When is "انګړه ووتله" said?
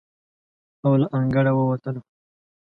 1.17-2.01